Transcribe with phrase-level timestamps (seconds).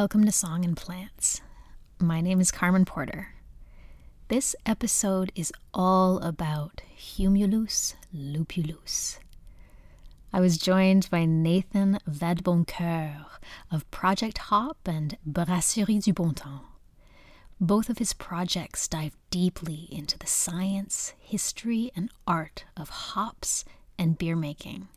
[0.00, 1.42] Welcome to Song and Plants.
[1.98, 3.34] My name is Carmen Porter.
[4.28, 9.18] This episode is all about Humulus lupulus.
[10.32, 13.26] I was joined by Nathan Vadeboncoeur
[13.70, 16.64] of Project Hop and Brasserie du Bon Temps.
[17.60, 23.66] Both of his projects dive deeply into the science, history, and art of hops
[23.98, 24.88] and beer making.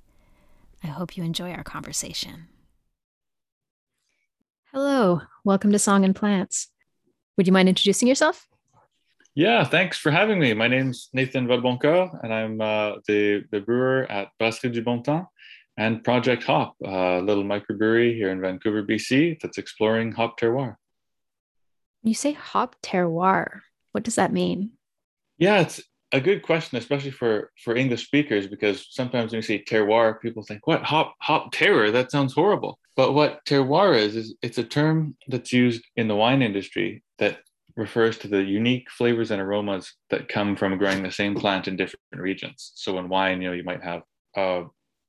[0.81, 2.47] I hope you enjoy our conversation.
[4.73, 6.69] Hello, welcome to Song and Plants.
[7.37, 8.47] Would you mind introducing yourself?
[9.35, 10.55] Yeah, thanks for having me.
[10.55, 15.27] My name's Nathan Vadeboncoeur, and I'm uh, the, the brewer at Brasserie du Bon Temps
[15.77, 20.77] and Project Hop, a little microbrewery here in Vancouver, BC, that's exploring hop terroir.
[22.01, 23.59] You say hop terroir.
[23.91, 24.71] What does that mean?
[25.37, 29.63] Yeah, it's a good question, especially for for English speakers, because sometimes when you say
[29.63, 31.89] terroir, people think, "What hop hop terror?
[31.91, 36.15] That sounds horrible." But what terroir is, is it's a term that's used in the
[36.15, 37.39] wine industry that
[37.75, 41.75] refers to the unique flavors and aromas that come from growing the same plant in
[41.75, 42.71] different regions.
[42.75, 44.03] So in wine, you know, you might have
[44.35, 44.65] a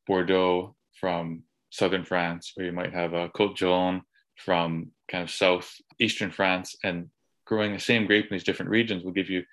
[0.06, 4.02] Bordeaux from southern France, or you might have a Côte Jaune
[4.36, 7.10] from kind of south eastern France, and
[7.44, 9.44] growing the same grape in these different regions will give you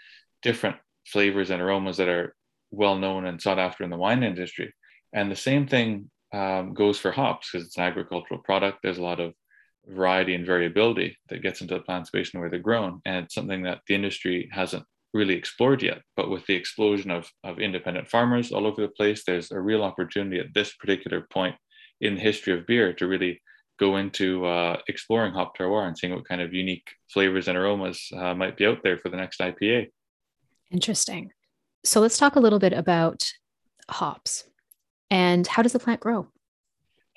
[0.42, 2.36] different flavors and aromas that are
[2.72, 4.74] well known and sought after in the wine industry.
[5.14, 8.80] And the same thing um, goes for hops because it's an agricultural product.
[8.82, 9.34] There's a lot of
[9.88, 13.02] variety and variability that gets into the plant space and where they're grown.
[13.06, 16.02] And it's something that the industry hasn't really explored yet.
[16.16, 19.84] But with the explosion of, of independent farmers all over the place, there's a real
[19.84, 21.56] opportunity at this particular point
[22.00, 23.42] in the history of beer to really
[23.80, 28.10] go into uh, exploring hop terroir and seeing what kind of unique flavors and aromas
[28.16, 29.88] uh, might be out there for the next IPA.
[30.72, 31.32] Interesting.
[31.84, 33.30] So let's talk a little bit about
[33.90, 34.46] hops.
[35.10, 36.28] And how does the plant grow?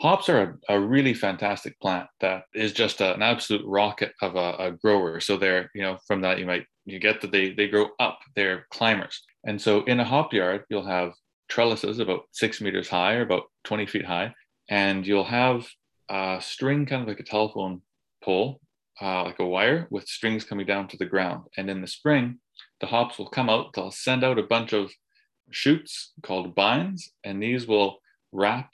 [0.00, 4.34] Hops are a, a really fantastic plant that is just a, an absolute rocket of
[4.34, 5.20] a, a, grower.
[5.20, 8.19] So they're, you know, from that you might you get that they they grow up.
[8.34, 9.22] They're climbers.
[9.44, 11.12] And so in a hop yard, you'll have
[11.48, 14.34] trellises about six meters high or about 20 feet high.
[14.69, 15.69] And you'll have
[16.09, 17.82] a string kind of like a telephone
[18.22, 18.60] pole,
[19.00, 21.44] uh, like a wire with strings coming down to the ground.
[21.56, 22.41] And in the spring,
[22.81, 24.93] the hops will come out, they'll send out a bunch of
[25.51, 27.99] shoots called bines, and these will
[28.33, 28.73] wrap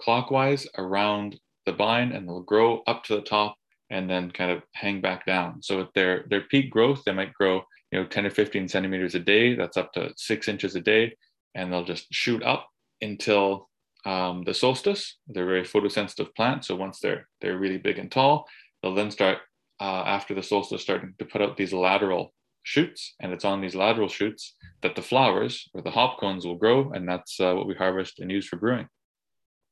[0.00, 3.56] clockwise around the vine and they'll grow up to the top
[3.90, 5.62] and then kind of hang back down.
[5.62, 9.14] So at their their peak growth, they might grow, you know, 10 or 15 centimeters
[9.14, 9.54] a day.
[9.54, 11.14] That's up to six inches a day,
[11.54, 12.68] and they'll just shoot up
[13.00, 13.68] until
[14.06, 15.18] um, the solstice.
[15.28, 18.46] They're very photosensitive plants, so once they're they're really big and tall,
[18.82, 19.38] they'll then start
[19.80, 23.74] uh, after the solstice starting to put out these lateral shoots, and it's on these
[23.74, 27.66] lateral shoots that the flowers or the hop cones will grow, and that's uh, what
[27.66, 28.88] we harvest and use for brewing.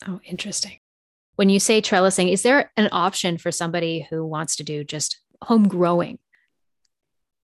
[0.06, 0.78] Oh, interesting.
[1.36, 5.20] When you say trellising, is there an option for somebody who wants to do just
[5.42, 6.18] home growing?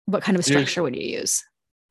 [0.06, 1.44] What kind of structure there's, would you use?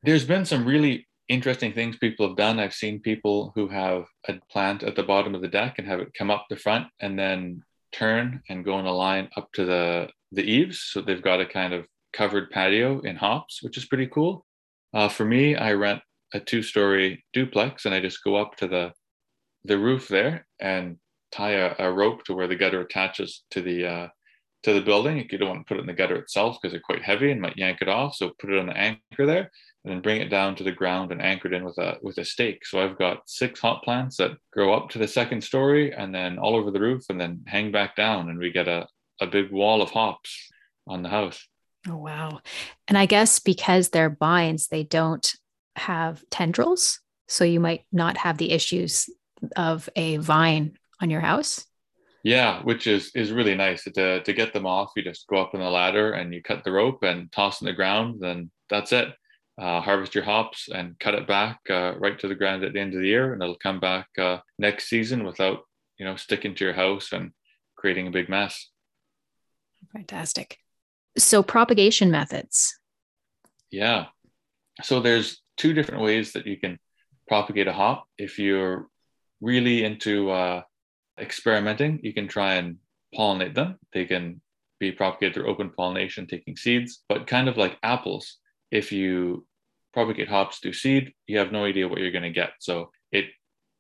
[0.04, 2.60] There's been some really interesting things people have done.
[2.60, 6.00] I've seen people who have a plant at the bottom of the deck and have
[6.00, 9.66] it come up the front and then turn and go in a line up to
[9.66, 10.82] the the eaves.
[10.82, 14.46] So they've got a kind of covered patio in hops, which is pretty cool.
[14.94, 16.02] Uh, for me, I rent
[16.34, 18.92] a two-story duplex, and I just go up to the
[19.68, 20.98] the roof there and
[21.32, 24.08] tie a, a rope to where the gutter attaches to the uh,
[24.64, 25.18] to the building.
[25.18, 27.42] You don't want to put it in the gutter itself because they're quite heavy and
[27.42, 28.16] might yank it off.
[28.16, 29.52] So put it on the anchor there,
[29.84, 32.18] and then bring it down to the ground and anchor it in with a with
[32.18, 32.66] a stake.
[32.66, 36.40] So I've got six hop plants that grow up to the second story and then
[36.40, 38.88] all over the roof, and then hang back down, and we get a
[39.22, 40.32] a big wall of hops
[40.88, 41.48] on the house.
[41.90, 42.42] Oh, wow.
[42.88, 45.32] And I guess because they're vines, they don't
[45.76, 47.00] have tendrils.
[47.28, 49.10] So you might not have the issues
[49.56, 51.66] of a vine on your house.
[52.24, 54.94] Yeah, which is is really nice to to get them off.
[54.96, 57.66] You just go up on the ladder and you cut the rope and toss in
[57.66, 58.16] the ground.
[58.20, 59.10] Then that's it.
[59.60, 62.80] Uh, harvest your hops and cut it back uh, right to the ground at the
[62.80, 65.60] end of the year, and it'll come back uh, next season without
[66.00, 67.32] you know sticking to your house and
[67.76, 68.70] creating a big mess.
[69.94, 70.58] Fantastic.
[71.18, 72.78] So, propagation methods.
[73.72, 74.06] Yeah.
[74.84, 76.78] So, there's two different ways that you can
[77.28, 78.06] propagate a hop.
[78.18, 78.88] If you're
[79.42, 80.62] really into uh,
[81.20, 82.78] experimenting, you can try and
[83.16, 83.80] pollinate them.
[83.94, 84.42] They can
[84.80, 88.38] be propagated through open pollination, taking seeds, but kind of like apples,
[88.72, 89.46] if you
[89.94, 92.52] propagate hops through seed, you have no idea what you're going to get.
[92.60, 93.26] So, it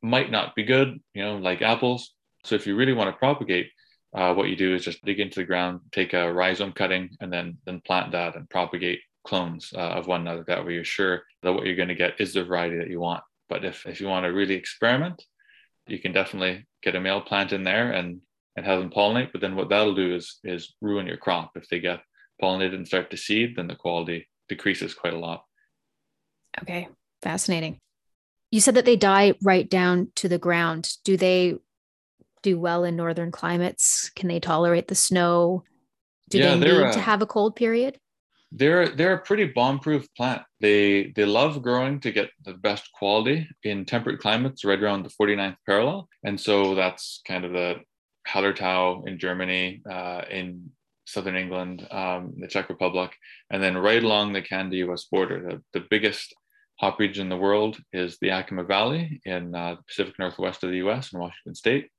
[0.01, 2.13] might not be good, you know, like apples.
[2.45, 3.71] So, if you really want to propagate,
[4.15, 7.31] uh, what you do is just dig into the ground, take a rhizome cutting, and
[7.31, 10.45] then then plant that and propagate clones uh, of one another.
[10.47, 13.01] That way, you're sure that what you're going to get is the variety that you
[13.01, 13.23] want.
[13.49, 15.21] But if if you want to really experiment,
[15.87, 18.21] you can definitely get a male plant in there and
[18.55, 19.33] and have them pollinate.
[19.33, 21.51] But then what that'll do is is ruin your crop.
[21.55, 21.99] If they get
[22.41, 25.43] pollinated and start to seed, then the quality decreases quite a lot.
[26.61, 26.87] Okay,
[27.21, 27.79] fascinating.
[28.49, 30.93] You said that they die right down to the ground.
[31.03, 31.55] Do they
[32.45, 34.11] do well in northern climates?
[34.15, 35.63] Can they tolerate the snow?
[36.29, 37.99] Do yeah, they need to have a cold period?
[38.51, 40.43] They're they're a pretty bomb-proof plant.
[40.61, 45.15] They they love growing to get the best quality in temperate climates right around the
[45.19, 46.07] 49th parallel.
[46.23, 47.81] And so that's kind of the
[48.27, 50.69] Hallertau in Germany, uh, in
[51.05, 53.11] southern England, um, the Czech Republic,
[53.51, 55.37] and then right along the Canada-US border.
[55.47, 56.33] The, the biggest
[56.79, 60.69] hop region in the world is the Yakima Valley in uh, the Pacific Northwest of
[60.71, 61.89] the US in Washington State.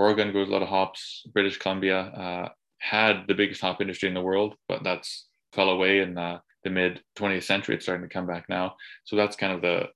[0.00, 1.26] Oregon grows a lot of hops.
[1.34, 2.48] British Columbia uh,
[2.78, 6.70] had the biggest hop industry in the world, but that's fell away in uh, the
[6.70, 7.74] mid 20th century.
[7.74, 8.76] It's starting to come back now.
[9.04, 9.88] So that's kind of the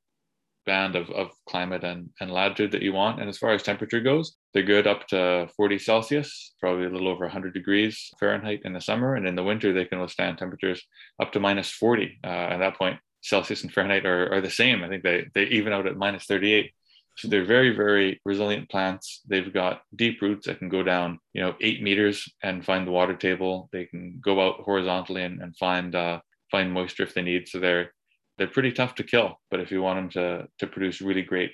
[0.66, 3.18] band of, of climate and, and latitude that you want.
[3.18, 7.08] And as far as temperature goes, they're good up to 40 Celsius, probably a little
[7.08, 9.14] over 100 degrees Fahrenheit in the summer.
[9.14, 10.82] And in the winter, they can withstand temperatures
[11.18, 12.18] up to minus 40.
[12.22, 14.84] Uh, at that point, Celsius and Fahrenheit are, are the same.
[14.84, 16.72] I think they, they even out at minus 38.
[17.16, 19.20] So they're very, very resilient plants.
[19.28, 22.90] They've got deep roots that can go down, you know, eight meters and find the
[22.90, 23.68] water table.
[23.72, 26.20] They can go out horizontally and, and find uh,
[26.50, 27.48] find moisture if they need.
[27.48, 27.92] So they're
[28.36, 29.40] they're pretty tough to kill.
[29.50, 31.52] But if you want them to to produce really great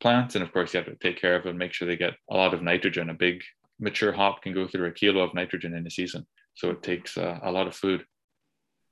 [0.00, 2.14] plants, and of course you have to take care of them, make sure they get
[2.30, 3.08] a lot of nitrogen.
[3.08, 3.42] A big
[3.80, 7.16] mature hop can go through a kilo of nitrogen in a season, so it takes
[7.16, 8.04] uh, a lot of food.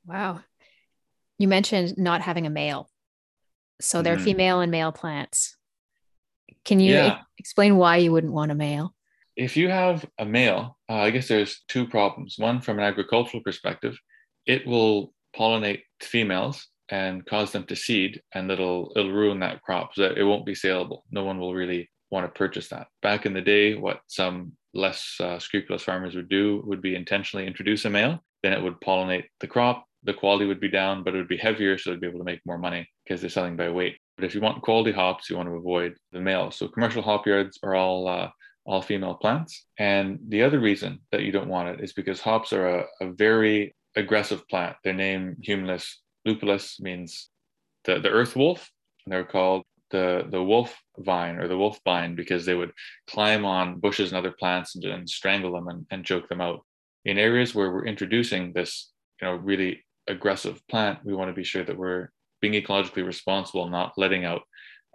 [0.06, 0.40] Wow,
[1.38, 2.88] you mentioned not having a male,
[3.82, 4.24] so they're mm-hmm.
[4.24, 5.56] female and male plants.
[6.64, 7.18] Can you yeah.
[7.38, 8.94] explain why you wouldn't want a male?
[9.36, 12.36] If you have a male, uh, I guess there's two problems.
[12.38, 13.98] One, from an agricultural perspective,
[14.46, 19.94] it will pollinate females and cause them to seed, and it'll it'll ruin that crop.
[19.94, 21.04] So that it won't be saleable.
[21.10, 22.86] No one will really want to purchase that.
[23.02, 27.46] Back in the day, what some less uh, scrupulous farmers would do would be intentionally
[27.46, 28.22] introduce a male.
[28.42, 29.84] Then it would pollinate the crop.
[30.04, 32.24] The quality would be down, but it would be heavier, so they'd be able to
[32.24, 33.96] make more money because they're selling by weight.
[34.16, 36.50] But if you want quality hops, you want to avoid the male.
[36.50, 38.30] So commercial hop yards are all uh,
[38.66, 39.64] all female plants.
[39.78, 43.12] And the other reason that you don't want it is because hops are a, a
[43.12, 44.76] very aggressive plant.
[44.84, 45.86] Their name, Humulus
[46.26, 47.30] lupulus, means
[47.84, 48.68] the, the earth wolf.
[49.04, 52.72] And they're called the, the wolf vine or the wolf vine because they would
[53.06, 56.64] climb on bushes and other plants and, and strangle them and, and choke them out.
[57.04, 58.90] In areas where we're introducing this,
[59.22, 62.08] you know, really aggressive plant, we want to be sure that we're
[62.48, 64.42] being ecologically responsible, not letting out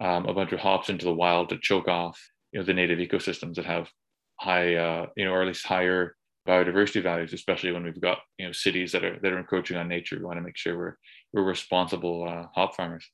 [0.00, 2.20] um, a bunch of hops into the wild to choke off
[2.52, 3.88] you know the native ecosystems that have
[4.36, 6.16] high uh, you know or at least higher
[6.46, 9.88] biodiversity values, especially when we've got you know cities that are that are encroaching on
[9.88, 10.18] nature.
[10.18, 10.96] We want to make sure we're
[11.32, 13.08] we're responsible uh, hop farmers.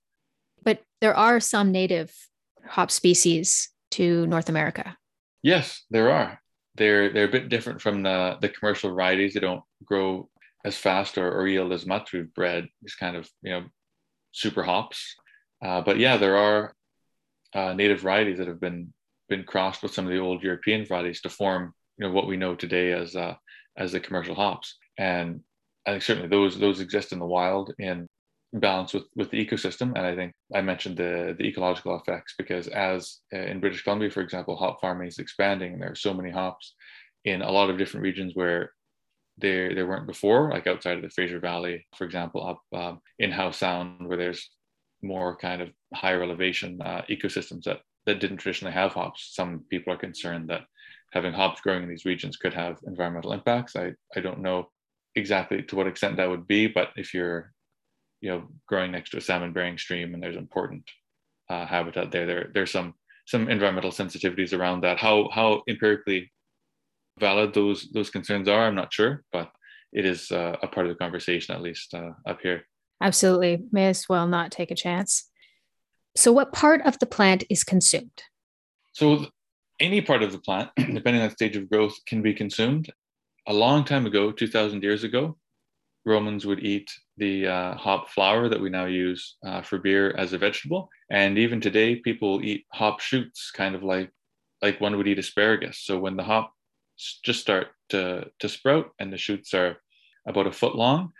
[0.62, 2.12] But there are some native
[2.66, 4.96] hop species to North America.
[5.42, 6.40] Yes, there are.
[6.74, 9.34] They're they're a bit different from the the commercial varieties.
[9.34, 10.28] They don't grow
[10.64, 12.12] as fast or, or yield as much.
[12.12, 13.64] We've bred these kind of you know
[14.32, 15.14] super hops.
[15.64, 16.74] Uh, but yeah, there are
[17.54, 18.92] uh, native varieties that have been
[19.28, 22.36] been crossed with some of the old European varieties to form you know what we
[22.36, 23.34] know today as uh,
[23.76, 24.76] as the commercial hops.
[24.98, 25.40] And
[25.86, 28.06] I think certainly those those exist in the wild in
[28.52, 29.92] balance with with the ecosystem.
[29.96, 34.10] And I think I mentioned the the ecological effects because as uh, in British Columbia,
[34.10, 36.74] for example, hop farming is expanding, and there are so many hops
[37.24, 38.72] in a lot of different regions where
[39.40, 43.30] there there weren't before, like outside of the Fraser Valley, for example, up um, in
[43.30, 44.50] Howe Sound, where there's
[45.02, 49.34] more kind of higher elevation uh, ecosystems that that didn't traditionally have hops.
[49.34, 50.62] Some people are concerned that
[51.12, 53.76] having hops growing in these regions could have environmental impacts.
[53.76, 54.70] I, I don't know
[55.14, 57.52] exactly to what extent that would be, but if you're
[58.20, 60.84] you know growing next to a salmon bearing stream and there's important
[61.50, 62.94] uh, habitat there, there there's some
[63.26, 64.98] some environmental sensitivities around that.
[64.98, 66.30] How how empirically
[67.18, 69.50] valid those those concerns are, I'm not sure, but
[69.92, 72.66] it is uh, a part of the conversation at least uh, up here.
[73.00, 75.28] Absolutely, may as well not take a chance.
[76.16, 78.22] So, what part of the plant is consumed?
[78.92, 79.26] So,
[79.80, 82.90] any part of the plant, depending on the stage of growth, can be consumed.
[83.46, 85.38] A long time ago, 2,000 years ago,
[86.04, 90.32] Romans would eat the uh, hop flower that we now use uh, for beer as
[90.32, 90.88] a vegetable.
[91.10, 94.10] And even today, people eat hop shoots, kind of like
[94.60, 95.78] like one would eat asparagus.
[95.78, 96.52] So when the hop
[97.24, 99.76] just start to, to sprout and the shoots are
[100.26, 101.12] about a foot long,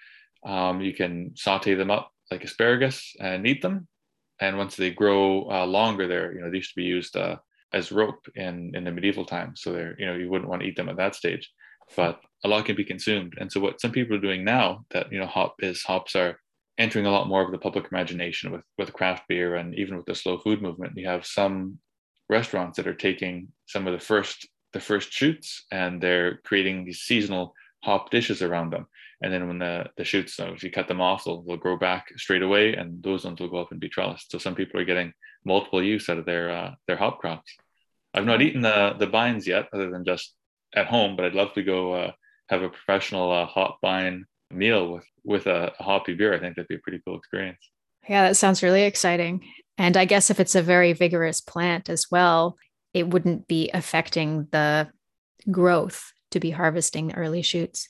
[0.46, 3.88] um, you can saute them up like asparagus and eat them.
[4.40, 7.36] And once they grow uh, longer, they're you know they used to be used uh,
[7.72, 9.62] as rope in in the medieval times.
[9.62, 11.50] So they're you know you wouldn't want to eat them at that stage,
[11.96, 13.34] but a lot can be consumed.
[13.38, 16.38] And so what some people are doing now that you know hop is hops are
[16.78, 20.06] entering a lot more of the public imagination with with craft beer and even with
[20.06, 20.96] the slow food movement.
[20.96, 21.78] You have some
[22.30, 27.00] restaurants that are taking some of the first the first shoots and they're creating these
[27.00, 28.86] seasonal hop dishes around them.
[29.22, 31.76] And then when the, the shoots, so if you cut them off, they'll, they'll grow
[31.76, 34.26] back straight away and those ones will go up and be trellised.
[34.30, 35.12] So some people are getting
[35.44, 37.56] multiple use out of their uh, their hop crops.
[38.14, 40.34] I've not eaten the, the vines yet, other than just
[40.74, 42.12] at home, but I'd love to go uh,
[42.48, 46.34] have a professional uh, hop vine meal with, with a, a hoppy beer.
[46.34, 47.58] I think that'd be a pretty cool experience.
[48.08, 49.44] Yeah, that sounds really exciting.
[49.76, 52.56] And I guess if it's a very vigorous plant as well,
[52.94, 54.88] it wouldn't be affecting the
[55.50, 57.88] growth to be harvesting early shoots.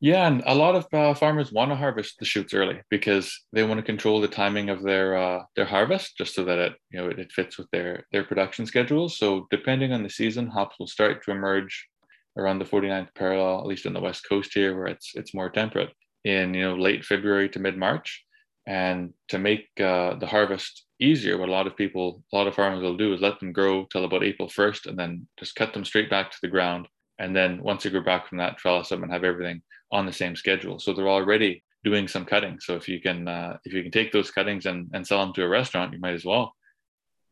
[0.00, 3.64] Yeah, and a lot of uh, farmers want to harvest the shoots early because they
[3.64, 7.00] want to control the timing of their uh, their harvest, just so that it you
[7.00, 9.18] know it, it, fits with their their production schedules.
[9.18, 11.88] So depending on the season, hops will start to emerge
[12.36, 15.50] around the 49th parallel, at least in the west coast here, where it's it's more
[15.50, 15.90] temperate
[16.24, 18.24] in you know late February to mid March.
[18.68, 22.54] And to make uh, the harvest easier, what a lot of people, a lot of
[22.54, 25.72] farmers will do is let them grow till about April 1st, and then just cut
[25.72, 26.88] them straight back to the ground.
[27.18, 30.12] And then once they grow back from that, trellis them and have everything on the
[30.12, 30.78] same schedule.
[30.78, 32.58] So they're already doing some cutting.
[32.60, 35.32] So if you can uh, if you can take those cuttings and, and sell them
[35.34, 36.54] to a restaurant, you might as well.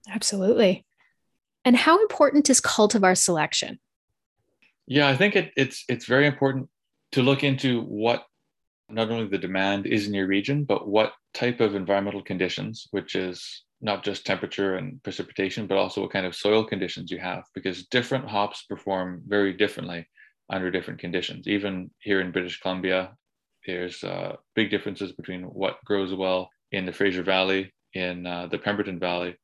[0.08, 0.85] Absolutely.
[1.64, 3.80] And how important is cultivar selection?
[4.87, 6.68] Yeah, I think it, it's it's very important
[7.12, 8.25] to look into what
[8.88, 13.14] not only the demand is in your region, but what type of environmental conditions, which
[13.14, 17.45] is not just temperature and precipitation, but also what kind of soil conditions you have,
[17.55, 20.07] because different hops perform very differently
[20.49, 21.47] under different conditions.
[21.49, 23.14] Even here in British Columbia,
[23.66, 28.59] there's uh, big differences between what grows well in the Fraser Valley, in uh, the
[28.59, 29.37] Pemberton Valley,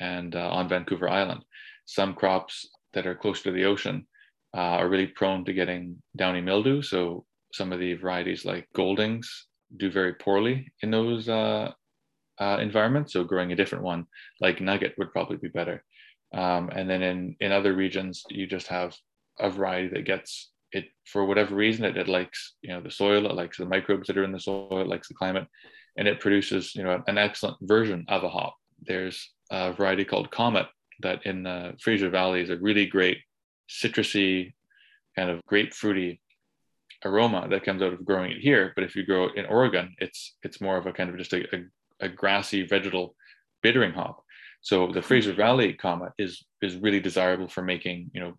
[0.00, 1.44] and uh, on Vancouver Island.
[1.86, 4.06] Some crops that are close to the ocean
[4.54, 6.82] uh, are really prone to getting downy mildew.
[6.82, 11.72] So some of the varieties like Goldings do very poorly in those uh,
[12.38, 13.12] uh, environments.
[13.12, 14.06] So growing a different one
[14.40, 15.84] like Nugget would probably be better.
[16.34, 18.94] Um, and then in, in other regions, you just have
[19.38, 23.26] a variety that gets it for whatever reason it, it likes you know the soil
[23.26, 25.46] it likes the microbes that are in the soil it likes the climate
[25.96, 30.30] and it produces you know an excellent version of a hop there's a variety called
[30.30, 30.66] comet
[31.00, 33.18] that in the fraser valley is a really great
[33.70, 34.52] citrusy
[35.16, 36.18] kind of grapefruity
[37.04, 39.94] aroma that comes out of growing it here but if you grow it in oregon
[39.98, 41.64] it's it's more of a kind of just a, a,
[42.00, 43.14] a grassy vegetal
[43.62, 44.24] bittering hop
[44.60, 48.34] so the fraser valley comet is is really desirable for making you know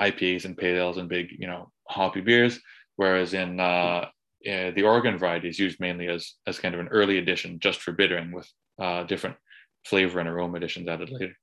[0.00, 2.58] IPAs and pale ales and big, you know, hoppy beers.
[2.96, 6.88] Whereas in uh, uh, the Oregon variety is used mainly as as kind of an
[6.88, 9.36] early addition, just for bittering, with uh, different
[9.84, 11.36] flavor and aroma additions added later.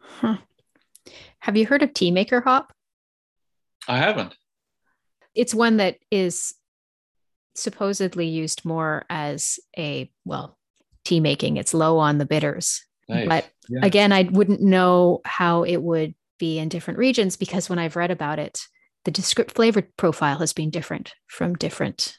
[0.00, 0.38] Huh.
[1.40, 2.72] Have you heard of Teamaker hop?
[3.86, 4.34] I haven't.
[5.36, 6.54] It's one that is
[7.54, 10.58] supposedly used more as a well
[11.04, 11.56] tea making.
[11.56, 13.28] It's low on the bitters, nice.
[13.28, 13.80] but yeah.
[13.82, 18.10] again, I wouldn't know how it would be in different regions because when I've read
[18.10, 18.60] about it,
[19.04, 22.16] the descript flavor profile has been different from different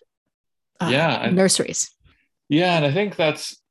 [0.79, 1.91] uh, yeah, nurseries.
[2.49, 3.61] Yeah, and I think that's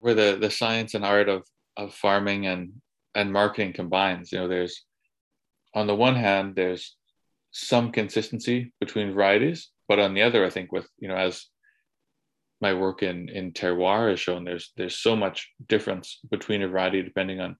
[0.00, 1.44] where the the science and art of
[1.76, 2.72] of farming and
[3.14, 4.30] and marketing combines.
[4.30, 4.84] You know, there's
[5.74, 6.96] on the one hand, there's
[7.58, 11.46] some consistency between varieties, but on the other, I think with you know as
[12.60, 17.02] my work in in terroir has shown, there's there's so much difference between a variety
[17.02, 17.56] depending on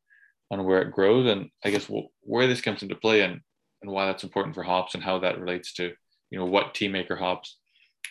[0.50, 1.91] on where it grows and I guess
[2.23, 3.41] where this comes into play and,
[3.83, 5.93] and why that's important for hops and how that relates to
[6.31, 7.57] you know what Teamaker hops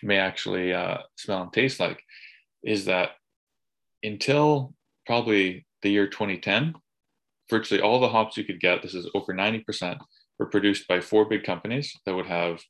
[0.01, 2.01] may actually uh, smell and taste like
[2.63, 3.11] is that
[4.03, 4.73] until
[5.05, 6.73] probably the year 2010
[7.47, 9.99] virtually all the hops you could get this is over 90%
[10.39, 12.61] were produced by four big companies that would have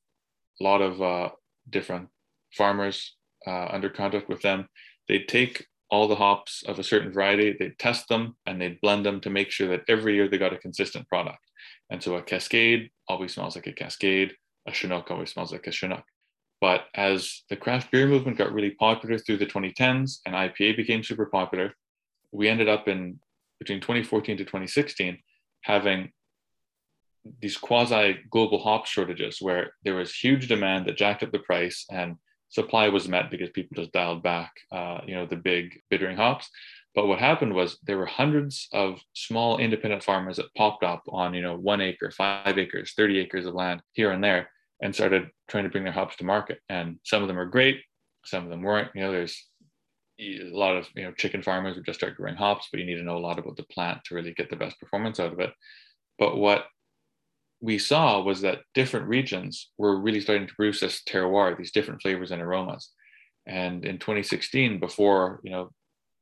[0.59, 1.29] a lot of uh,
[1.69, 2.09] different
[2.53, 3.15] farmers
[3.47, 4.67] uh, under contract with them
[5.07, 9.05] they'd take all the hops of a certain variety, they'd test them and they'd blend
[9.05, 11.39] them to make sure that every year they got a consistent product.
[11.89, 14.33] And so a Cascade always smells like a Cascade,
[14.67, 16.03] a Chinook always smells like a Chinook.
[16.59, 21.03] But as the craft beer movement got really popular through the 2010s and IPA became
[21.03, 21.73] super popular,
[22.31, 23.19] we ended up in
[23.59, 25.19] between 2014 to 2016
[25.61, 26.11] having
[27.41, 31.85] these quasi global hop shortages where there was huge demand that jacked up the price
[31.91, 32.15] and
[32.49, 36.49] supply was met because people just dialed back, uh, you know, the big bittering hops.
[36.93, 41.33] But what happened was there were hundreds of small independent farmers that popped up on,
[41.33, 44.49] you know, one acre, five acres, 30 acres of land here and there
[44.81, 46.59] and started trying to bring their hops to market.
[46.69, 47.81] And some of them are great,
[48.25, 48.91] some of them weren't.
[48.95, 49.45] You know, there's
[50.19, 52.95] a lot of, you know, chicken farmers who just start growing hops, but you need
[52.95, 55.39] to know a lot about the plant to really get the best performance out of
[55.39, 55.51] it.
[56.17, 56.65] But what
[57.61, 62.01] we saw was that different regions were really starting to produce this terroir, these different
[62.01, 62.91] flavors and aromas.
[63.47, 65.71] And in 2016, before you know,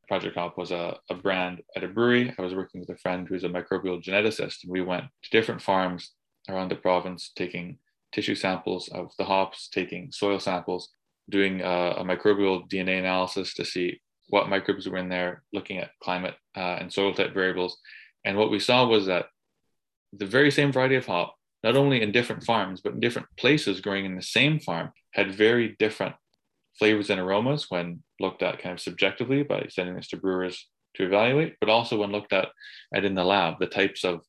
[0.08, 3.28] Project Hop was a, a brand at a brewery, I was working with a friend
[3.28, 6.12] who's a microbial geneticist, and we went to different farms
[6.50, 7.78] around the province, taking
[8.12, 10.90] tissue samples of the hops, taking soil samples,
[11.30, 15.92] doing a, a microbial DNA analysis to see what microbes were in there, looking at
[16.02, 17.78] climate uh, and soil type variables.
[18.25, 19.28] And what we saw was that
[20.15, 23.82] the very same variety of hop, not only in different farms, but in different places
[23.82, 26.15] growing in the same farm, had very different
[26.77, 31.05] flavors and aromas when looked at kind of subjectively by sending this to brewers to
[31.05, 32.50] evaluate, but also when looked at,
[32.93, 34.22] at in the lab, the types of,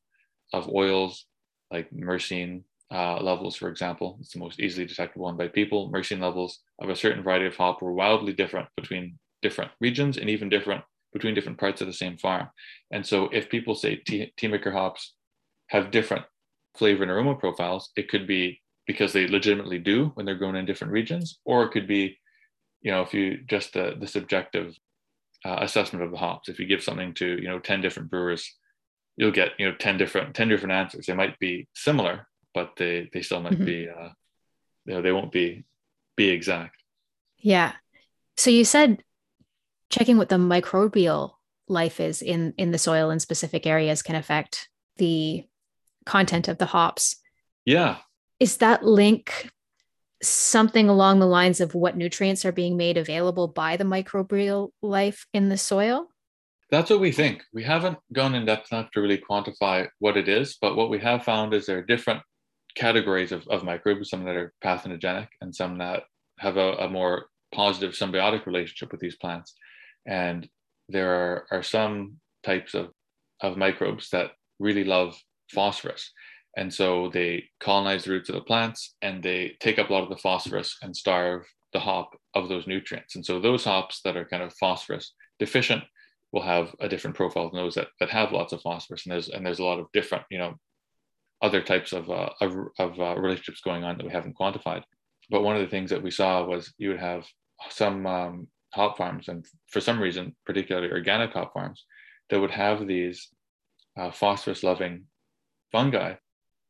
[0.53, 1.25] of oils
[1.71, 5.91] like myrcene uh, levels, for example, it's the most easily detectable one by people.
[5.91, 10.29] Myrcene levels of a certain variety of hop were wildly different between different regions and
[10.29, 12.49] even different between different parts of the same farm.
[12.91, 15.13] And so if people say tea, Teamaker hops
[15.67, 16.25] have different
[16.75, 20.65] flavor and aroma profiles, it could be because they legitimately do when they're grown in
[20.65, 22.17] different regions, or it could be,
[22.81, 24.77] you know, if you just the, the subjective
[25.45, 26.49] uh, assessment of the hops.
[26.49, 28.51] If you give something to, you know, 10 different brewers,
[29.15, 31.05] you'll get, you know, 10 different, 10 different answers.
[31.05, 33.65] They might be similar, but they, they still might mm-hmm.
[33.65, 34.09] be, uh,
[34.85, 35.63] you know, they won't be,
[36.17, 36.81] be exact.
[37.37, 37.73] Yeah.
[38.37, 39.03] So you said
[39.89, 41.33] checking what the microbial
[41.67, 44.67] life is in, in the soil in specific areas can affect
[44.97, 45.45] the
[46.05, 47.17] content of the hops.
[47.65, 47.97] Yeah.
[48.39, 49.49] Is that link
[50.21, 55.25] something along the lines of what nutrients are being made available by the microbial life
[55.33, 56.07] in the soil?
[56.71, 57.43] That's what we think.
[57.53, 60.99] We haven't gone in depth enough to really quantify what it is, but what we
[60.99, 62.21] have found is there are different
[62.75, 66.03] categories of, of microbes, some that are pathogenic and some that
[66.39, 69.53] have a, a more positive symbiotic relationship with these plants.
[70.05, 70.49] And
[70.89, 72.89] there are, are some types of,
[73.41, 75.17] of microbes that really love
[75.55, 76.11] phosphorus.
[76.57, 80.03] And so they colonize the roots of the plants and they take up a lot
[80.03, 81.41] of the phosphorus and starve
[81.73, 83.15] the hop of those nutrients.
[83.15, 85.83] And so those hops that are kind of phosphorus deficient
[86.31, 89.05] will have a different profile than those that, that have lots of phosphorus.
[89.05, 90.55] And there's and there's a lot of different, you know,
[91.41, 94.83] other types of uh, of, of uh, relationships going on that we haven't quantified.
[95.29, 97.25] But one of the things that we saw was you would have
[97.69, 101.83] some um, hop farms, and for some reason, particularly organic hop farms,
[102.29, 103.29] that would have these
[103.97, 105.05] uh, phosphorus loving
[105.75, 106.13] fungi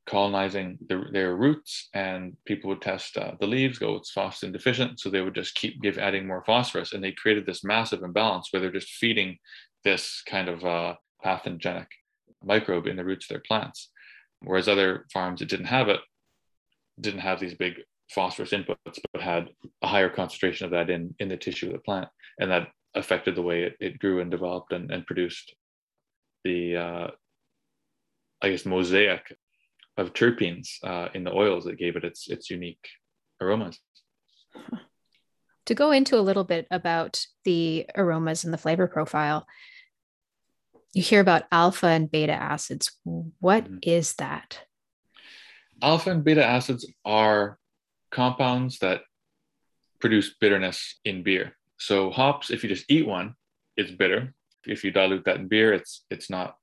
[0.08, 5.00] colonizing the, their roots and people would test uh, the leaves go it's phosphorus deficient.
[5.00, 8.50] So they would just keep give adding more phosphorus and they created this massive imbalance
[8.50, 9.38] where they're just feeding
[9.84, 11.88] this kind of uh, pathogenic
[12.44, 13.89] microbe in the roots of their plants.
[14.41, 16.02] Whereas other farms that didn't have it
[17.00, 17.74] didn't have these big
[18.12, 19.50] phosphorus inputs but had
[19.82, 22.10] a higher concentration of that in in the tissue of the plant.
[22.39, 25.56] And that affected the way it, it grew and developed and, and produced
[26.44, 27.08] the uh,
[28.45, 29.36] I guess mosaic
[29.97, 32.88] of terpenes uh, in the oils that gave it its its unique
[33.41, 33.79] aromas.
[35.65, 39.47] To go into a little bit about the aromas and the flavor profile,
[40.93, 42.91] you hear about alpha and beta acids.
[43.03, 43.77] What mm-hmm.
[43.81, 44.62] is that?
[45.81, 47.58] Alpha and beta acids are
[48.12, 49.01] compounds that
[49.99, 51.58] produce bitterness in beer.
[51.77, 53.34] So hops, if you just eat one,
[53.75, 54.36] it's bitter.
[54.67, 56.58] If you dilute that in beer, it's it's not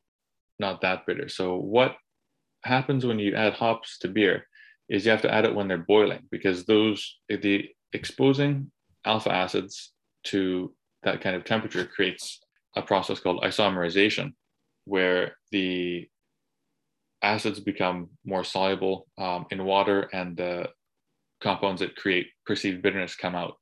[0.63, 1.29] not that bitter.
[1.29, 1.97] So what
[2.65, 4.47] happens when you add hops to beer
[4.89, 8.71] is you have to add it when they're boiling because those the exposing
[9.05, 9.93] alpha acids
[10.25, 10.73] to
[11.03, 12.41] that kind of temperature creates
[12.77, 14.33] a process called isomerization
[14.85, 16.09] where the
[17.23, 20.67] acids become more soluble um, in water and the
[21.41, 23.55] compounds that create perceived bitterness come out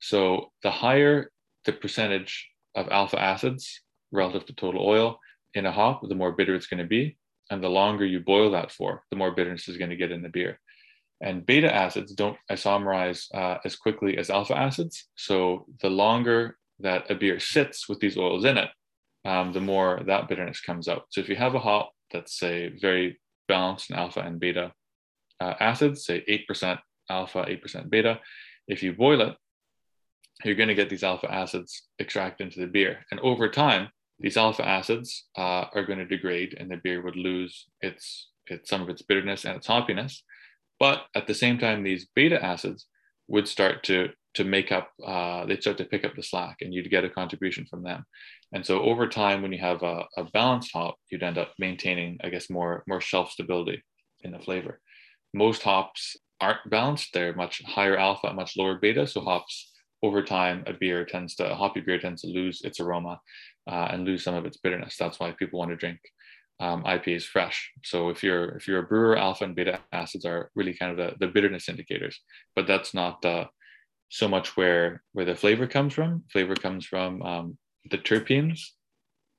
[0.00, 1.30] so the higher
[1.66, 5.18] the percentage of alpha acids relative to total oil
[5.56, 7.16] in a hop the more bitter it's going to be
[7.50, 10.22] and the longer you boil that for, the more bitterness is going to get in
[10.22, 10.58] the beer.
[11.20, 15.08] And beta acids don't isomerize uh, as quickly as alpha acids.
[15.14, 18.68] So the longer that a beer sits with these oils in it,
[19.24, 21.06] um, the more that bitterness comes out.
[21.10, 24.72] So if you have a hop that's say very balanced in alpha and beta
[25.40, 28.20] uh, acids, say 8% alpha, 8% beta,
[28.68, 29.36] if you boil it,
[30.44, 33.06] you're going to get these alpha acids extracted into the beer.
[33.10, 37.16] And over time, these alpha acids uh, are going to degrade and the beer would
[37.16, 40.22] lose its, its some of its bitterness and its hoppiness.
[40.78, 42.86] But at the same time these beta acids
[43.28, 46.72] would start to to make up uh, they'd start to pick up the slack and
[46.72, 48.04] you'd get a contribution from them.
[48.52, 52.18] And so over time when you have a, a balanced hop you'd end up maintaining
[52.22, 53.82] i guess more more shelf stability
[54.22, 54.80] in the flavor.
[55.32, 57.10] Most hops aren't balanced.
[57.12, 59.06] They're much higher alpha much lower beta.
[59.06, 62.80] So hops over time a beer tends to a hoppy beer tends to lose its
[62.80, 63.18] aroma
[63.66, 64.96] uh, and lose some of its bitterness.
[64.98, 65.98] That's why people want to drink
[66.60, 67.70] um, IPAs fresh.
[67.84, 70.96] So if you're if you're a brewer, alpha and beta acids are really kind of
[70.96, 72.20] the, the bitterness indicators.
[72.54, 73.46] But that's not uh,
[74.08, 76.24] so much where where the flavor comes from.
[76.32, 77.58] Flavor comes from um,
[77.90, 78.60] the terpenes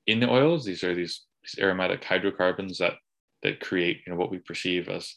[0.06, 0.64] in the oils.
[0.64, 2.94] These are these, these aromatic hydrocarbons that
[3.42, 5.16] that create you know what we perceive as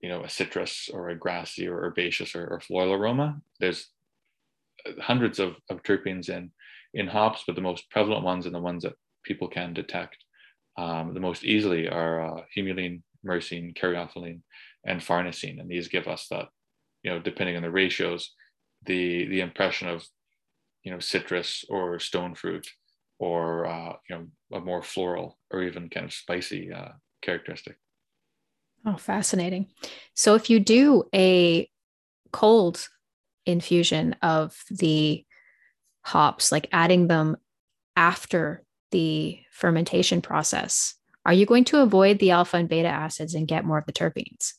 [0.00, 3.40] you know a citrus or a grassy or herbaceous or, or floral aroma.
[3.58, 3.88] There's
[5.00, 6.50] hundreds of, of terpenes in
[6.94, 10.16] in hops, but the most prevalent ones and the ones that people can detect
[10.76, 14.40] um, the most easily are uh, humulene, myrcene, caryophyllene,
[14.84, 16.48] and farnesene, and these give us that,
[17.02, 18.32] you know, depending on the ratios,
[18.86, 20.04] the the impression of,
[20.82, 22.66] you know, citrus or stone fruit,
[23.18, 24.26] or uh, you know,
[24.58, 27.76] a more floral or even kind of spicy uh, characteristic.
[28.84, 29.68] Oh, fascinating.
[30.14, 31.70] So if you do a
[32.32, 32.88] cold
[33.46, 35.24] infusion of the
[36.04, 37.36] hops, like adding them
[37.96, 40.94] after the fermentation process,
[41.26, 43.92] are you going to avoid the alpha and beta acids and get more of the
[43.92, 44.52] terpenes?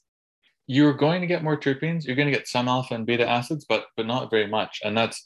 [0.68, 2.06] You're going to get more terpenes.
[2.06, 4.82] You're going to get some alpha and beta acids, but but not very much.
[4.84, 5.24] And that's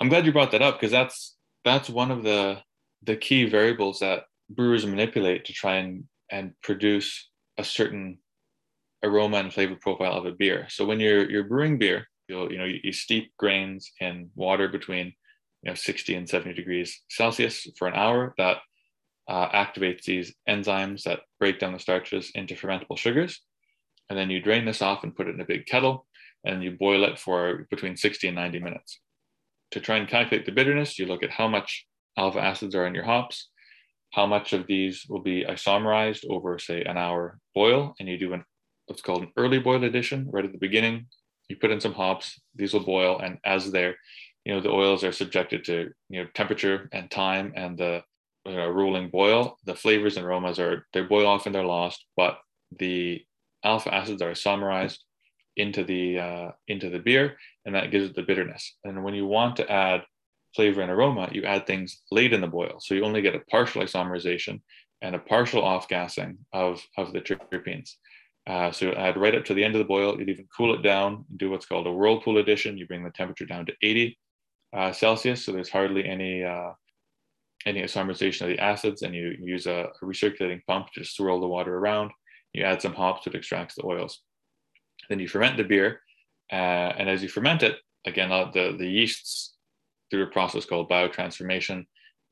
[0.00, 2.60] I'm glad you brought that up because that's that's one of the
[3.02, 7.28] the key variables that brewers manipulate to try and and produce
[7.58, 8.18] a certain
[9.02, 10.66] aroma and flavor profile of a beer.
[10.70, 14.68] So when you're you're brewing beer, you'll you know you, you steep grains in water
[14.68, 15.12] between
[15.64, 18.34] you know 60 and 70 degrees Celsius for an hour.
[18.38, 18.58] That
[19.28, 23.40] uh, activates these enzymes that break down the starches into fermentable sugars.
[24.10, 26.06] And then you drain this off and put it in a big kettle
[26.44, 29.00] and you boil it for between 60 and 90 minutes.
[29.70, 31.86] To try and calculate the bitterness, you look at how much
[32.18, 33.48] alpha acids are in your hops,
[34.12, 38.34] how much of these will be isomerized over, say, an hour boil, and you do
[38.34, 38.44] an
[38.86, 41.06] what's called an early boil addition right at the beginning.
[41.48, 43.96] You put in some hops, these will boil, and as they're,
[44.44, 48.02] you know, the oils are subjected to you know temperature and time and the
[48.46, 52.38] know, rolling boil, the flavors and aromas are they boil off and they're lost, but
[52.78, 53.24] the
[53.64, 54.98] alpha acids are isomerized
[55.56, 58.76] into the uh, into the beer, and that gives it the bitterness.
[58.84, 60.02] And when you want to add
[60.54, 62.78] flavor and aroma, you add things late in the boil.
[62.80, 64.60] So you only get a partial isomerization
[65.02, 67.94] and a partial off gassing of, of the terpenes.
[68.46, 70.82] Uh, so add right up to the end of the boil, you'd even cool it
[70.82, 72.78] down, and do what's called a whirlpool addition.
[72.78, 74.16] You bring the temperature down to 80
[74.74, 75.44] uh, Celsius.
[75.44, 76.72] So there's hardly any, uh,
[77.66, 81.40] any isomerization of the acids and you use a, a, recirculating pump to just swirl
[81.40, 82.10] the water around.
[82.52, 84.20] You add some hops, it extracts the oils.
[85.08, 86.00] Then you ferment the beer.
[86.52, 89.54] Uh, and as you ferment it, again, uh, the, the yeasts
[90.10, 91.86] through a process called biotransformation,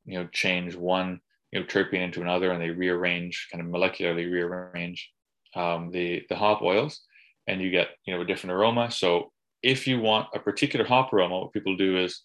[0.04, 1.20] you know, change one
[1.52, 5.10] you know terpene into another, and they rearrange, kind of molecularly rearrange
[5.54, 7.00] um, the the hop oils,
[7.46, 8.90] and you get you know a different aroma.
[8.90, 9.30] So
[9.62, 12.22] if you want a particular hop aroma, what people do is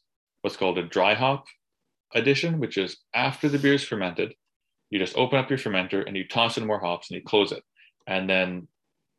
[0.47, 1.45] what's called a dry hop
[2.15, 4.33] addition, which is after the beer is fermented,
[4.89, 7.51] you just open up your fermenter and you toss in more hops and you close
[7.51, 7.63] it,
[8.07, 8.69] and then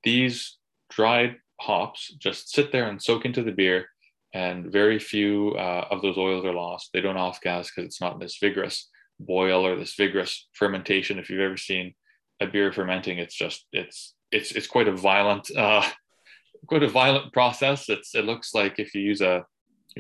[0.05, 0.57] these
[0.88, 3.87] dried hops just sit there and soak into the beer
[4.33, 6.88] and very few uh, of those oils are lost.
[6.95, 8.88] They don't off gas because it's not this vigorous
[9.21, 11.19] boil or this vigorous fermentation.
[11.19, 11.95] If you've ever seen
[12.41, 15.87] a beer fermenting, it's just it's it's it's quite a violent uh,
[16.67, 17.91] quite a violent process.
[17.91, 19.45] It's it looks like if you use a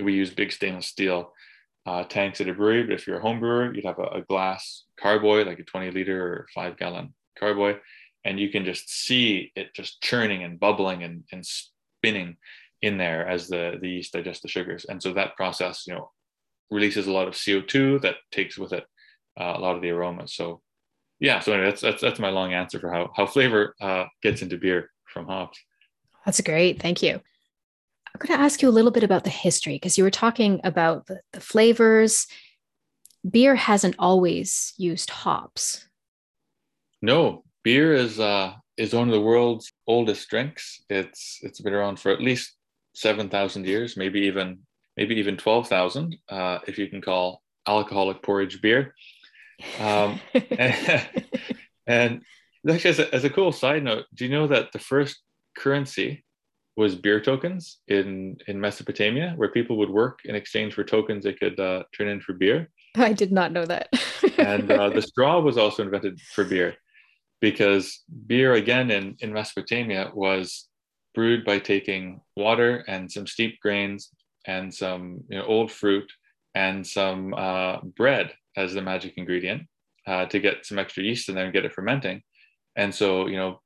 [0.02, 1.32] we use big stainless steel
[1.86, 4.22] uh, tanks at a brewery, but if you're a home brewer, you'd have a, a
[4.22, 7.76] glass carboy, like a 20 liter or five gallon carboy,
[8.24, 12.36] and you can just see it just churning and bubbling and, and spinning
[12.82, 14.84] in there as the, the yeast digests the sugars.
[14.88, 16.10] And so that process, you know,
[16.70, 18.84] releases a lot of CO2 that takes with it
[19.40, 20.34] uh, a lot of the aromas.
[20.34, 20.60] So
[21.20, 24.42] yeah, so anyway, that's, that's, that's my long answer for how, how flavor uh, gets
[24.42, 25.58] into beer from hops.
[26.24, 26.80] That's great.
[26.80, 27.20] Thank you.
[28.14, 30.60] I'm going to ask you a little bit about the history because you were talking
[30.64, 32.26] about the, the flavors.
[33.28, 35.86] Beer hasn't always used hops.
[37.02, 40.82] No, beer is uh, is one of the world's oldest drinks.
[40.88, 42.54] It's it's been around for at least
[42.94, 44.60] seven thousand years, maybe even
[44.96, 48.94] maybe even twelve thousand, uh, if you can call alcoholic porridge beer.
[49.78, 50.20] Um,
[50.58, 51.06] and,
[51.86, 52.22] and
[52.68, 55.20] actually, as a, as a cool side note, do you know that the first
[55.56, 56.24] currency
[56.78, 61.32] was beer tokens in in Mesopotamia, where people would work in exchange for tokens they
[61.32, 62.70] could uh, turn in for beer.
[62.94, 63.88] I did not know that.
[64.38, 66.76] and uh, the straw was also invented for beer,
[67.40, 70.68] because beer again in in Mesopotamia was
[71.16, 74.10] brewed by taking water and some steep grains
[74.46, 76.08] and some you know, old fruit
[76.54, 79.62] and some uh, bread as the magic ingredient
[80.06, 82.22] uh, to get some extra yeast and then get it fermenting.
[82.76, 83.60] And so, you know,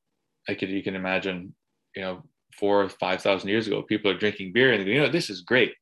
[0.48, 1.54] I could you can imagine,
[1.94, 2.22] you know,
[2.58, 5.10] four or five thousand years ago, people are drinking beer and they go, you know,
[5.10, 5.74] this is great.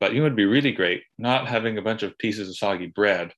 [0.00, 2.86] But you know, would be really great not having a bunch of pieces of soggy
[2.86, 3.32] bread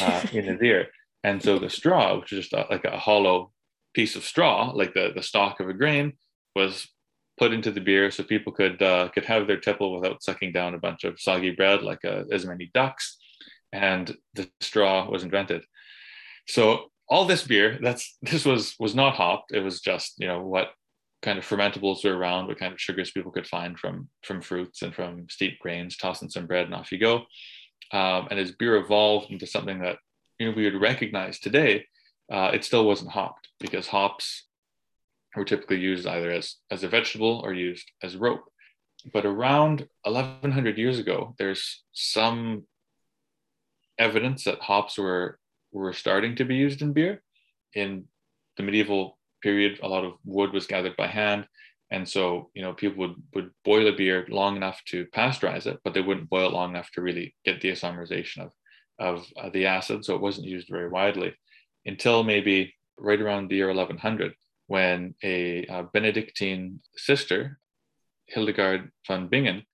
[0.00, 0.88] uh, in the beer.
[1.24, 3.52] And so the straw, which is just a, like a hollow
[3.94, 6.14] piece of straw, like the, the stalk of a grain,
[6.56, 6.88] was
[7.38, 10.74] put into the beer so people could uh, could have their tipple without sucking down
[10.74, 13.18] a bunch of soggy bread like uh, as many ducks
[13.72, 15.64] and the straw was invented
[16.46, 20.42] so all this beer that's this was was not hopped it was just you know
[20.42, 20.68] what
[21.22, 24.82] kind of fermentables were around, what kind of sugars people could find from from fruits
[24.82, 27.24] and from steep grains, toss in some bread and off you go.
[27.92, 29.98] Um, and as beer evolved into something that
[30.38, 31.86] you know we would recognize today,
[32.30, 34.46] uh, it still wasn't hopped because hops
[35.36, 38.44] were typically used either as as a vegetable or used as rope.
[39.12, 42.66] But around 1100 years ago, there's some
[43.98, 45.38] evidence that hops were
[45.72, 47.22] were starting to be used in beer.
[47.74, 48.04] In
[48.56, 51.46] the medieval period, a lot of wood was gathered by hand.
[51.90, 55.78] And so, you know, people would, would boil a beer long enough to pasteurize it,
[55.84, 58.52] but they wouldn't boil it long enough to really get the isomerization of,
[58.98, 60.04] of uh, the acid.
[60.04, 61.34] So it wasn't used very widely
[61.84, 64.32] until maybe right around the year 1100,
[64.68, 67.58] when a, a Benedictine sister,
[68.26, 69.64] Hildegard von Bingen,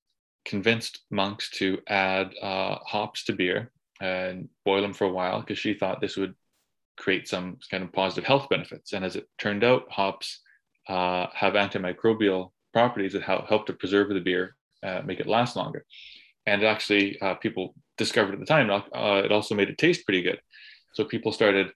[0.45, 5.59] convinced monks to add uh, hops to beer and boil them for a while because
[5.59, 6.35] she thought this would
[6.99, 8.93] create some kind of positive health benefits.
[8.93, 10.41] And as it turned out, hops
[10.89, 15.85] uh, have antimicrobial properties that help, to preserve the beer, uh, make it last longer.
[16.47, 20.23] And actually, uh, people discovered at the time, uh, it also made it taste pretty
[20.23, 20.41] good.
[20.95, 21.73] So people started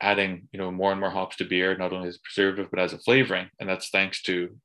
[0.00, 2.80] adding, you know, more and more hops to beer, not only as a preservative, but
[2.80, 3.48] as a flavoring.
[3.58, 4.56] And that's thanks to,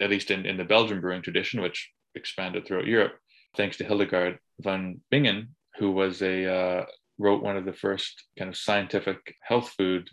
[0.00, 3.18] at least in, in the Belgian brewing tradition, which expanded throughout Europe,
[3.56, 6.84] thanks to Hildegard von Bingen, who was a uh,
[7.18, 10.08] wrote one of the first kind of scientific health food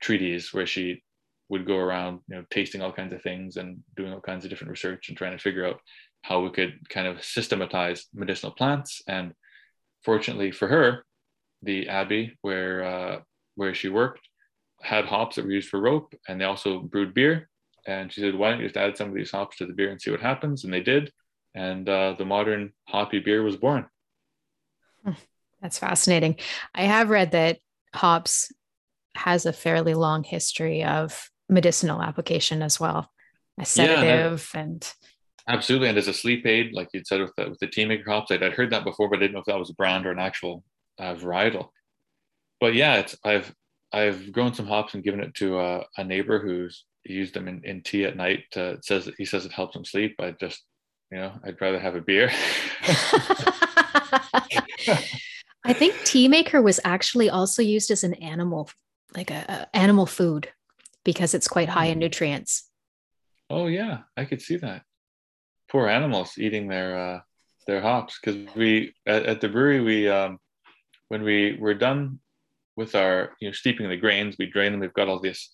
[0.00, 1.02] treaties where she
[1.48, 4.50] would go around you know tasting all kinds of things and doing all kinds of
[4.50, 5.80] different research and trying to figure out
[6.22, 9.02] how we could kind of systematize medicinal plants.
[9.06, 9.32] And
[10.04, 11.04] fortunately for her
[11.62, 13.20] the abbey where uh,
[13.56, 14.20] where she worked
[14.80, 17.48] had hops that were used for rope and they also brewed beer.
[17.86, 19.90] And she said why don't you just add some of these hops to the beer
[19.90, 20.64] and see what happens?
[20.64, 21.10] And they did.
[21.54, 23.86] And uh, the modern hoppy beer was born
[25.60, 26.36] that's fascinating.
[26.74, 27.58] I have read that
[27.94, 28.52] hops
[29.14, 33.10] has a fairly long history of medicinal application as well,
[33.58, 34.92] a sedative yeah, and
[35.48, 38.30] absolutely, and as a sleep aid, like you said with the, with the Teamaker hops,
[38.30, 40.12] I'd, I'd, heard that before, but I didn't know if that was a brand or
[40.12, 40.62] an actual
[40.98, 41.68] uh, varietal.
[42.60, 43.52] But yeah, it's I've
[43.92, 47.62] I've grown some hops and given it to a, a neighbor who's used them in,
[47.64, 48.44] in tea at night.
[48.56, 50.16] Uh, it says he says it helps him sleep.
[50.20, 50.62] I just
[51.10, 52.30] you know I'd rather have a beer.
[55.68, 58.70] I think Teamaker was actually also used as an animal,
[59.14, 60.48] like a, a animal food,
[61.04, 62.00] because it's quite high in hmm.
[62.00, 62.70] nutrients.
[63.50, 64.82] Oh yeah, I could see that.
[65.70, 67.20] Poor animals eating their uh,
[67.66, 70.38] their hops because we at, at, the brewery we um,
[71.08, 72.18] when we were done
[72.76, 74.80] with our you know steeping the grains, we drain them.
[74.80, 75.50] We've got all this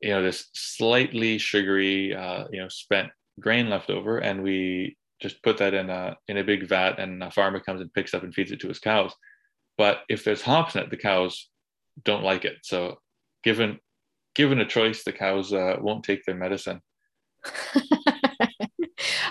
[0.00, 5.42] you know this slightly sugary uh, you know spent grain left over, and we just
[5.42, 8.22] put that in a in a big vat and a farmer comes and picks up
[8.22, 9.14] and feeds it to his cows.
[9.78, 11.48] But if there's hops in it the cows
[12.04, 12.56] don't like it.
[12.62, 12.98] So
[13.42, 13.78] given
[14.34, 16.80] given a choice the cows uh, won't take their medicine.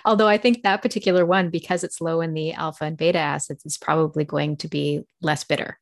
[0.06, 3.66] Although i think that particular one because it's low in the alpha and beta acids
[3.66, 5.80] is probably going to be less bitter.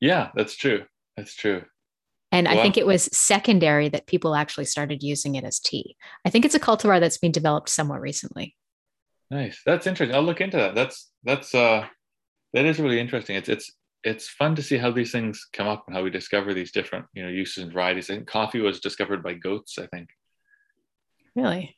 [0.00, 0.84] Yeah that's true.
[1.16, 1.62] That's true.
[2.32, 5.96] And well, I think it was secondary that people actually started using it as tea.
[6.24, 8.56] I think it's a cultivar that's been developed somewhat recently.
[9.32, 9.62] Nice.
[9.64, 10.14] That's interesting.
[10.14, 10.74] I'll look into that.
[10.74, 11.86] That's that's uh
[12.52, 13.34] that is really interesting.
[13.34, 13.72] It's it's
[14.04, 17.06] it's fun to see how these things come up and how we discover these different,
[17.14, 18.10] you know, uses and varieties.
[18.10, 20.10] I think coffee was discovered by goats, I think.
[21.34, 21.74] Really?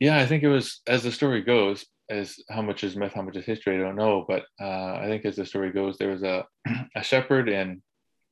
[0.00, 3.22] yeah, I think it was as the story goes, as how much is myth, how
[3.22, 4.24] much is history, I don't know.
[4.26, 6.46] But uh, I think as the story goes, there was a
[6.96, 7.80] a shepherd in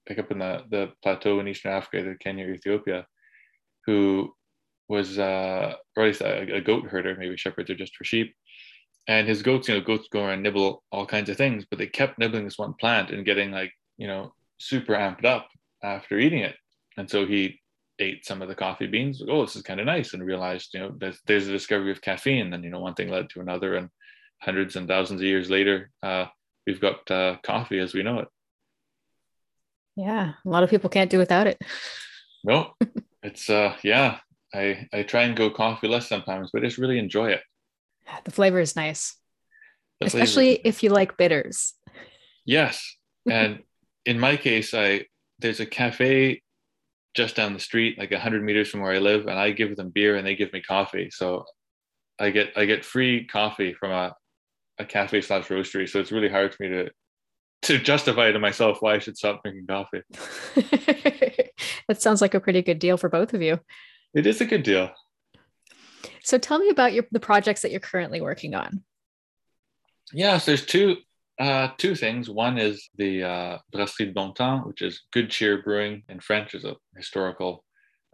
[0.08, 3.06] pick up in the, the plateau in Eastern Africa, either Kenya or Ethiopia,
[3.84, 4.34] who
[4.88, 8.34] was uh, or at least a, a goat herder, maybe shepherds are just for sheep
[9.08, 11.86] and his goats, you know, goats go around nibble all kinds of things, but they
[11.86, 15.48] kept nibbling this one plant and getting like, you know, super amped up
[15.82, 16.56] after eating it.
[16.96, 17.60] And so he
[17.98, 19.22] ate some of the coffee beans.
[19.26, 22.02] Oh, this is kind of nice, and realized, you know, there's, there's a discovery of
[22.02, 22.52] caffeine.
[22.52, 23.88] And you know, one thing led to another, and
[24.40, 26.26] hundreds and thousands of years later, uh,
[26.66, 28.28] we've got uh, coffee as we know it.
[29.96, 31.58] Yeah, a lot of people can't do without it.
[32.44, 32.72] No,
[33.22, 34.18] it's uh, yeah.
[34.54, 37.40] I I try and go coffee less sometimes, but I just really enjoy it.
[38.24, 39.16] The flavor is nice,
[40.00, 40.62] the especially flavor.
[40.64, 41.74] if you like bitters.
[42.44, 42.96] Yes,
[43.28, 43.60] and
[44.06, 45.06] in my case, I
[45.38, 46.42] there's a cafe
[47.14, 49.90] just down the street, like hundred meters from where I live, and I give them
[49.90, 51.10] beer and they give me coffee.
[51.10, 51.44] So
[52.18, 54.14] I get I get free coffee from a,
[54.78, 55.88] a cafe slash roastery.
[55.88, 56.90] So it's really hard for me to
[57.62, 60.02] to justify to myself why I should stop drinking coffee.
[61.88, 63.58] that sounds like a pretty good deal for both of you.
[64.14, 64.90] It is a good deal.
[66.26, 68.82] So tell me about your the projects that you're currently working on.
[70.12, 70.96] Yes, there's two
[71.38, 72.28] uh, two things.
[72.28, 76.54] One is the uh, Brasserie de Bon Temps, which is Good Cheer Brewing in French,
[76.54, 77.64] is a historical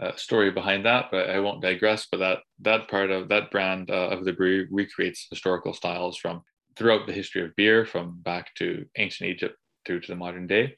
[0.02, 2.06] uh, story behind that, but I won't digress.
[2.12, 6.42] But that that part of that brand uh, of the brewery recreates historical styles from
[6.76, 10.76] throughout the history of beer, from back to ancient Egypt through to the modern day.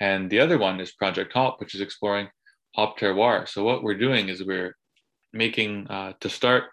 [0.00, 2.28] And the other one is Project Hop, which is exploring
[2.76, 3.48] hop terroir.
[3.48, 4.76] So what we're doing is we're
[5.32, 6.64] making uh, to start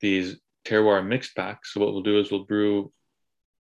[0.00, 1.74] these terroir mixed packs.
[1.74, 2.92] So what we'll do is we'll brew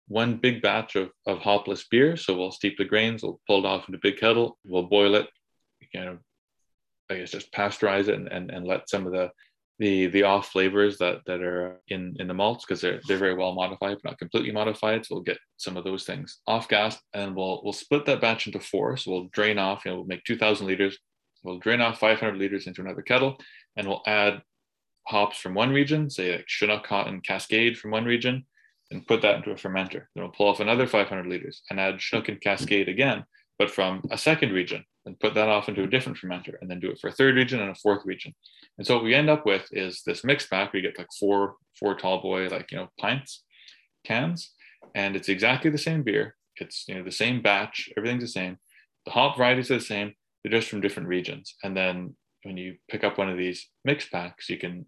[0.09, 2.17] one big batch of, of hopless beer.
[2.17, 5.15] So we'll steep the grains, we'll pull it off into a big kettle, we'll boil
[5.15, 5.29] it,
[5.93, 6.19] you know,
[7.11, 9.31] I guess just pasteurize it and, and, and let some of the
[9.79, 13.35] the the off flavors that that are in in the malts because they're they're very
[13.35, 16.97] well modified but not completely modified so we'll get some of those things off gas
[17.13, 20.07] and we'll we'll split that batch into four so we'll drain off you know we'll
[20.07, 20.99] make 2000 liters
[21.45, 23.39] we'll drain off 500 liters into another kettle
[23.77, 24.43] and we'll add
[25.07, 28.45] hops from one region say like chinook cotton cascade from one region
[28.91, 32.01] and put that into a fermenter then we'll pull off another 500 liters and add
[32.01, 33.25] chinook and cascade again
[33.59, 36.81] but from a second region and put that off into a different fermenter and then
[36.81, 38.35] do it for a third region and a fourth region.
[38.79, 40.73] And so what we end up with is this mixed pack.
[40.73, 43.45] We get like four, four tall boy, like, you know, pints,
[44.05, 44.53] cans,
[44.95, 46.37] and it's exactly the same beer.
[46.57, 48.59] It's, you know, the same batch, everything's the same.
[49.05, 50.15] The hop varieties are the same.
[50.45, 51.55] They're just from different regions.
[51.65, 54.87] And then when you pick up one of these mixed packs, you can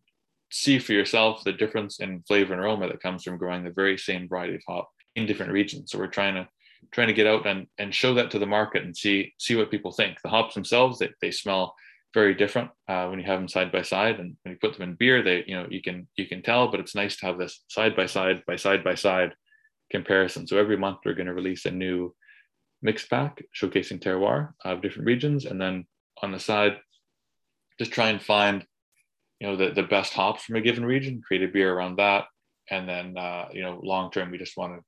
[0.50, 3.98] see for yourself the difference in flavor and aroma that comes from growing the very
[3.98, 5.90] same variety of hop in different regions.
[5.90, 6.48] So we're trying to
[6.92, 9.70] trying to get out and, and show that to the market and see see what
[9.70, 10.18] people think.
[10.22, 11.74] The hops themselves, they, they smell
[12.14, 14.88] very different uh, when you have them side by side, and when you put them
[14.88, 16.70] in beer, they you know you can you can tell.
[16.70, 19.34] But it's nice to have this side by side by side by side
[19.90, 20.46] comparison.
[20.46, 22.14] So every month we're going to release a new
[22.82, 25.86] mix pack showcasing terroir of different regions, and then
[26.22, 26.76] on the side,
[27.78, 28.64] just try and find
[29.40, 32.24] you know the, the best hops from a given region, create a beer around that,
[32.70, 34.84] and then uh, you know long term we just want to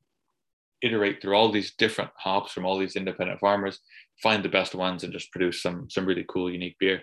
[0.87, 3.81] iterate through all these different hops from all these independent farmers,
[4.23, 7.03] find the best ones, and just produce some some really cool, unique beer.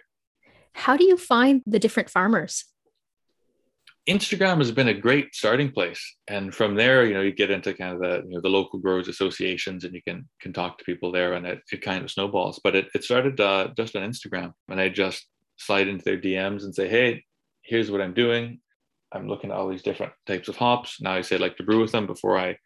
[0.74, 2.66] How do you find the different farmers?
[4.08, 7.74] Instagram has been a great starting place, and from there, you know, you get into
[7.74, 10.84] kind of the you know the local growers associations, and you can can talk to
[10.84, 12.60] people there, and it, it kind of snowballs.
[12.64, 15.26] But it, it started uh, just on Instagram, and I just
[15.58, 17.24] slide into their DMs and say, hey,
[17.64, 18.60] here's what I'm doing.
[19.12, 21.02] I'm looking at all these different types of hops.
[21.02, 22.58] Now I say I'd like to brew with them before I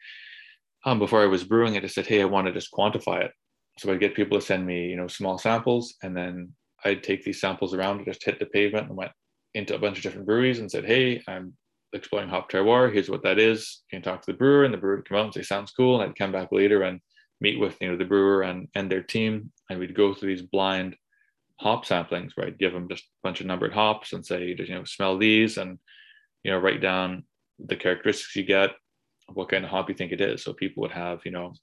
[0.85, 3.31] um, before I was brewing I said, hey, I want to just quantify it.
[3.77, 7.23] So I'd get people to send me, you know, small samples, and then I'd take
[7.23, 9.11] these samples around and just hit the pavement and went
[9.53, 11.53] into a bunch of different breweries and said, hey, I'm
[11.93, 12.91] exploring hop terroir.
[12.91, 13.81] Here's what that is.
[13.91, 15.71] You can talk to the brewer, and the brewer would come out and say, sounds
[15.71, 15.99] cool.
[15.99, 16.99] And I'd come back later and
[17.41, 20.45] meet with, you know, the brewer and and their team, and we'd go through these
[20.45, 20.95] blind
[21.59, 24.85] hop samplings I'd give them just a bunch of numbered hops and say, you know,
[24.85, 25.77] smell these and
[26.43, 27.23] you know, write down
[27.59, 28.71] the characteristics you get
[29.33, 30.43] what kind of hop you think it is.
[30.43, 31.53] So people would have, you know,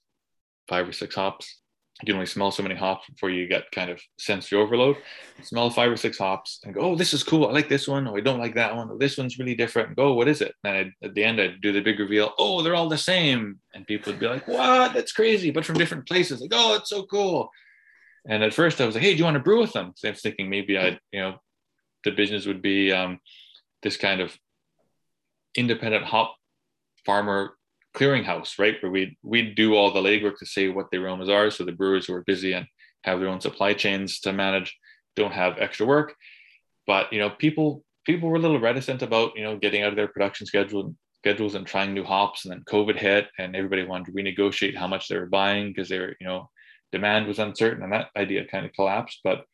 [0.69, 1.61] five or six hops.
[2.03, 4.97] You can only smell so many hops before you get kind of sensory overload.
[5.43, 7.49] Smell five or six hops and go, oh, this is cool.
[7.49, 8.07] I like this one.
[8.07, 8.99] Oh, I don't like that one.
[8.99, 9.97] This one's really different.
[9.97, 10.55] Go, oh, what is it?
[10.63, 12.35] And I'd, at the end, I'd do the big reveal.
[12.39, 13.61] Oh, they're all the same.
[13.75, 14.93] And people would be like, what?
[14.93, 15.51] That's crazy.
[15.51, 16.43] But from different places.
[16.43, 17.49] Like, oh, it's so cool.
[18.29, 19.93] And at first I was like, hey, do you want to brew with them?
[19.97, 21.37] So I was thinking maybe I'd, you know,
[22.05, 23.21] the business would be um,
[23.83, 24.37] this kind of
[25.55, 26.37] independent hop
[27.07, 27.55] farmer
[27.97, 28.77] clearinghouse, right?
[28.81, 31.73] Where we we do all the legwork to say what the aromas are, so the
[31.73, 32.67] brewers who are busy and
[33.05, 34.77] have their own supply chains to manage
[35.17, 36.15] don't have extra work.
[36.87, 39.97] But you know, people people were a little reticent about you know getting out of
[39.97, 44.07] their production schedule schedules and trying new hops, and then COVID hit, and everybody wanted
[44.07, 46.51] to renegotiate how much they were buying because they were you know
[46.93, 49.21] demand was uncertain, and that idea kind of collapsed.
[49.25, 49.45] But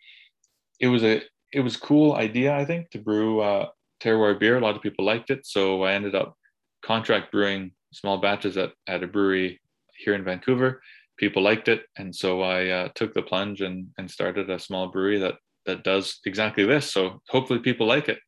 [0.80, 3.68] it was a it was cool idea, I think, to brew uh,
[4.02, 4.56] terroir beer.
[4.56, 6.36] A lot of people liked it, so I ended up
[6.82, 9.60] contract brewing small batches at, at a brewery
[9.96, 10.82] here in Vancouver.
[11.18, 14.88] People liked it, and so I uh, took the plunge and, and started a small
[14.88, 15.34] brewery that
[15.66, 16.90] that does exactly this.
[16.90, 18.18] So hopefully people like it.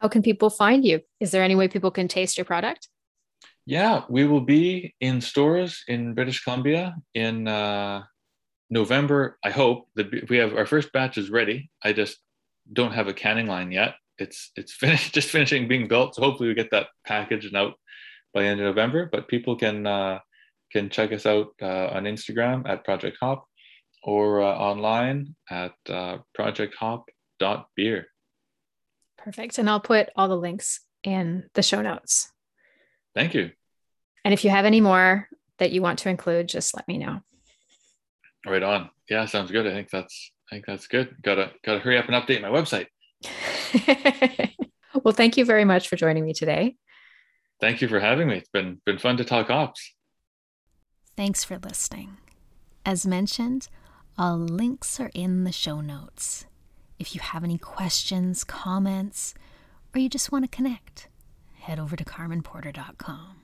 [0.00, 1.00] How can people find you?
[1.20, 2.88] Is there any way people can taste your product?
[3.66, 8.02] Yeah, we will be in stores in British Columbia in uh,
[8.70, 9.38] November.
[9.44, 11.70] I hope that we have our first batch is ready.
[11.84, 12.18] I just
[12.72, 13.94] don't have a canning line yet.
[14.18, 16.14] It's it's finished, just finishing being built.
[16.14, 17.74] So hopefully we get that packaged and out
[18.32, 19.08] by the end of November.
[19.10, 20.20] But people can uh,
[20.72, 23.46] can check us out uh, on Instagram at Project Hop
[24.02, 28.06] or uh, online at uh, projecthop.beer.
[29.18, 29.58] Perfect.
[29.58, 32.30] And I'll put all the links in the show notes.
[33.14, 33.50] Thank you.
[34.24, 35.28] And if you have any more
[35.58, 37.20] that you want to include, just let me know.
[38.46, 38.90] Right on.
[39.08, 39.66] Yeah, sounds good.
[39.66, 41.16] I think that's I think that's good.
[41.22, 42.86] Gotta gotta hurry up and update my website.
[45.04, 46.76] well, thank you very much for joining me today.
[47.60, 48.38] Thank you for having me.
[48.38, 49.94] It's been been fun to talk ops.
[51.16, 52.16] Thanks for listening.
[52.86, 53.68] As mentioned,
[54.16, 56.46] all links are in the show notes.
[56.98, 59.34] If you have any questions, comments,
[59.94, 61.08] or you just want to connect,
[61.58, 63.36] head over to carmenporter.com.